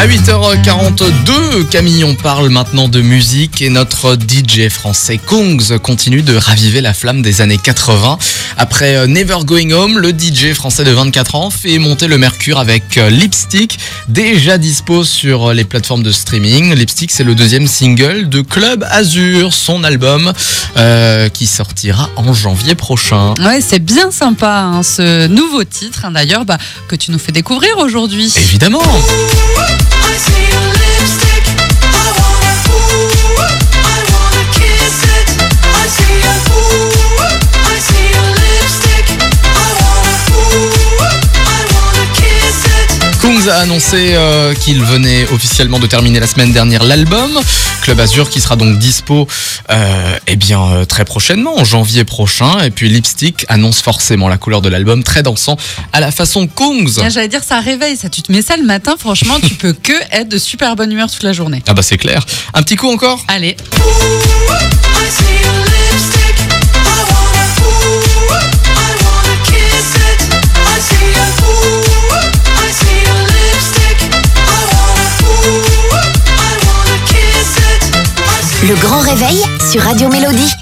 À 0.00 0.06
8h42, 0.06 1.68
Camille, 1.68 2.04
on 2.04 2.14
parle 2.14 2.48
maintenant 2.48 2.88
de 2.88 3.02
musique 3.02 3.60
et 3.60 3.68
notre 3.68 4.14
DJ 4.16 4.70
français 4.70 5.18
Kongs 5.18 5.78
continue 5.82 6.22
de 6.22 6.34
raviver 6.34 6.80
la 6.80 6.94
flamme 6.94 7.20
des 7.20 7.42
années 7.42 7.58
80. 7.58 8.16
Après 8.56 8.96
euh, 8.96 9.06
Never 9.06 9.40
Going 9.44 9.72
Home, 9.72 9.98
le 9.98 10.12
DJ 10.18 10.54
français 10.54 10.84
de 10.84 10.90
24 10.90 11.34
ans 11.34 11.50
fait 11.50 11.78
monter 11.78 12.08
le 12.08 12.16
mercure 12.16 12.58
avec 12.58 12.96
euh, 12.96 13.10
Lipstick, 13.10 13.78
déjà 14.08 14.56
dispo 14.56 15.04
sur 15.04 15.52
les 15.52 15.64
plateformes 15.64 16.02
de 16.02 16.12
streaming. 16.12 16.72
Lipstick, 16.72 17.10
c'est 17.10 17.24
le 17.24 17.34
deuxième 17.34 17.66
single 17.66 18.30
de 18.30 18.40
Club 18.40 18.86
Azur, 18.90 19.52
son 19.52 19.84
album 19.84 20.32
euh, 20.78 21.28
qui 21.28 21.46
sortira 21.46 22.08
en 22.16 22.32
janvier 22.32 22.74
prochain. 22.74 23.34
Ouais, 23.38 23.60
c'est 23.60 23.84
bien 23.84 24.10
sympa 24.10 24.60
hein, 24.60 24.82
ce 24.82 25.26
nouveau 25.26 25.62
titre, 25.64 26.06
hein, 26.06 26.12
d'ailleurs, 26.12 26.46
bah, 26.46 26.56
que 26.88 26.96
tu 26.96 27.10
nous 27.10 27.18
fais 27.18 27.32
découvrir 27.32 27.76
aujourd'hui. 27.76 28.32
Évidemment 28.38 28.80
Kungs 43.20 43.48
a 43.48 43.56
annoncé 43.58 44.14
euh, 44.14 44.54
qu'il 44.54 44.82
venait 44.82 45.26
officiellement 45.30 45.78
de 45.78 45.86
terminer 45.86 46.20
la 46.20 46.26
semaine 46.26 46.52
dernière 46.52 46.82
l'album. 46.84 47.38
Club 47.82 48.00
Azur 48.00 48.30
qui 48.30 48.40
sera 48.40 48.56
donc 48.56 48.78
dispo 48.78 49.28
euh, 49.70 50.18
eh 50.26 50.36
bien, 50.36 50.62
euh, 50.62 50.84
très 50.86 51.04
prochainement, 51.04 51.58
en 51.58 51.64
janvier 51.64 52.04
prochain. 52.04 52.60
Et 52.60 52.70
puis 52.70 52.88
Lipstick 52.88 53.44
annonce 53.48 53.82
forcément 53.82 54.28
la 54.28 54.38
couleur 54.38 54.62
de 54.62 54.68
l'album, 54.70 55.02
très 55.02 55.22
dansant 55.22 55.56
à 55.92 56.00
la 56.00 56.10
façon 56.10 56.46
Kungs. 56.46 57.10
J'allais 57.10 57.28
dire, 57.28 57.44
ça 57.44 57.60
réveille, 57.60 57.96
ça. 57.96 58.08
Tu 58.08 58.22
te 58.22 58.32
mets 58.32 58.42
ça 58.42 58.56
le 58.56 58.64
matin, 58.64 58.96
franchement, 58.98 59.38
tu 59.40 59.54
peux 59.54 59.74
que 59.74 59.92
être 60.12 60.28
de 60.28 60.38
super 60.38 60.74
bonne 60.74 60.90
humeur 60.90 61.10
toute 61.10 61.22
la 61.22 61.32
journée. 61.32 61.62
Ah 61.68 61.74
bah 61.74 61.82
c'est 61.82 61.98
clair. 61.98 62.24
Un 62.54 62.62
petit 62.62 62.76
coup 62.76 62.88
encore? 62.88 63.22
Allez. 63.28 63.56
Le 78.62 78.74
grand 78.74 79.00
réveil 79.00 79.42
sur 79.70 79.80
Radio 79.80 80.10
Mélodie. 80.10 80.52